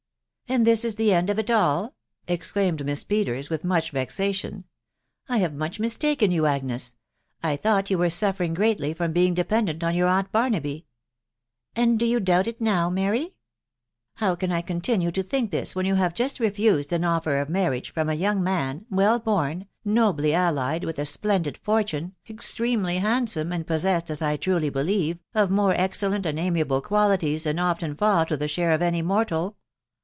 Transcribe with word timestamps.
"And 0.51 0.67
this 0.67 0.83
is 0.83 0.95
the 0.95 1.13
end 1.13 1.29
of 1.29 1.39
it 1.39 1.49
all!" 1.49 1.95
exclaimed 2.27 2.79
Misa 2.81 3.07
Peters, 3.07 3.49
with 3.49 3.63
much 3.63 3.91
vexation." 3.91 4.65
I 5.29 5.37
have 5.37 5.53
much 5.53 5.79
mistaken 5.79 6.29
yon, 6.33 6.45
Agnes.... 6.45 6.93
I 7.41 7.55
thought 7.55 7.89
you 7.89 7.97
were 7.97 8.07
auffonnu, 8.07 8.57
CEetifr} 8.57 8.97
torn 8.97 9.33
waa*& 9.33 9.43
pendent 9.47 9.81
on 9.81 9.95
your 9.95 10.09
aunt 10.09 10.29
Barnaby" 10.33 10.87
I 11.77 11.79
MB 11.79 11.79
WIDOW 11.79 11.79
BABNABT. 11.79 11.79
271 11.79 11.79
m 11.79 11.79
<c 11.79 11.81
And 11.91 11.99
do 12.01 12.05
you 12.05 12.19
doubt 12.19 12.47
it 12.47 12.59
now, 12.59 12.89
Mary?" 12.89 13.19
ft" 13.27 13.31
How 14.15 14.35
can 14.35 14.51
I 14.51 14.61
continue 14.61 15.11
to 15.13 15.23
think 15.23 15.51
this, 15.51 15.73
when 15.73 15.85
you 15.85 15.95
have 15.95 16.13
just 16.13 16.35
bj 16.39 16.41
refused 16.41 16.91
an 16.91 17.05
offer 17.05 17.37
of 17.39 17.47
marriage 17.47 17.89
from 17.91 18.09
a 18.09 18.15
young 18.15 18.43
man, 18.43 18.85
well 18.89 19.19
born, 19.21 19.61
i 19.61 19.65
nobly 19.89 20.33
allied, 20.33 20.83
with 20.83 20.99
a 20.99 21.05
splendid 21.05 21.57
fortune, 21.59 22.13
extremely 22.29 22.97
handsome, 22.97 23.53
and 23.53 23.59
1 23.61 23.61
1 23.61 23.63
possessed, 23.63 24.11
as 24.11 24.21
I 24.21 24.35
truly 24.35 24.69
believe, 24.69 25.17
of 25.33 25.49
more 25.49 25.73
excellent 25.77 26.25
and 26.25 26.37
amiable 26.37 26.81
p 26.81 26.87
qualities 26.87 27.43
than 27.45 27.57
often 27.57 27.95
fall 27.95 28.25
to 28.25 28.35
the 28.35 28.49
share 28.49 28.73
of 28.73 28.81
any 28.81 29.01
mortal? 29.01 29.55